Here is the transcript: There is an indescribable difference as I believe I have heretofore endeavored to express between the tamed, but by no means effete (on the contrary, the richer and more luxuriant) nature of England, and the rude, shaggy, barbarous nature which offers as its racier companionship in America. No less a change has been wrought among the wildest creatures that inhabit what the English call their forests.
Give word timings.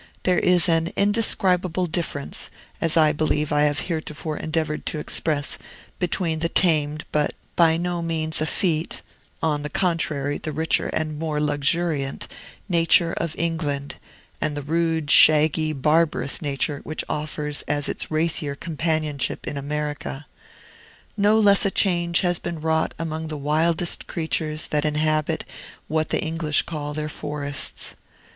There 0.23 0.39
is 0.39 0.67
an 0.67 0.91
indescribable 0.95 1.85
difference 1.85 2.49
as 2.81 2.97
I 2.97 3.11
believe 3.13 3.51
I 3.51 3.65
have 3.65 3.81
heretofore 3.81 4.35
endeavored 4.35 4.87
to 4.87 4.97
express 4.97 5.59
between 5.99 6.39
the 6.39 6.49
tamed, 6.49 7.05
but 7.11 7.35
by 7.55 7.77
no 7.77 8.01
means 8.01 8.41
effete 8.41 9.03
(on 9.43 9.61
the 9.61 9.69
contrary, 9.69 10.39
the 10.39 10.51
richer 10.51 10.87
and 10.87 11.19
more 11.19 11.39
luxuriant) 11.39 12.27
nature 12.67 13.13
of 13.13 13.35
England, 13.37 13.97
and 14.41 14.57
the 14.57 14.63
rude, 14.63 15.11
shaggy, 15.11 15.71
barbarous 15.71 16.41
nature 16.41 16.79
which 16.83 17.03
offers 17.07 17.61
as 17.67 17.87
its 17.87 18.09
racier 18.09 18.55
companionship 18.55 19.45
in 19.45 19.55
America. 19.55 20.25
No 21.15 21.39
less 21.39 21.63
a 21.63 21.69
change 21.69 22.21
has 22.21 22.39
been 22.39 22.59
wrought 22.59 22.95
among 22.97 23.27
the 23.27 23.37
wildest 23.37 24.07
creatures 24.07 24.65
that 24.69 24.83
inhabit 24.83 25.45
what 25.87 26.09
the 26.09 26.19
English 26.23 26.63
call 26.63 26.95
their 26.95 27.07
forests. 27.07 27.93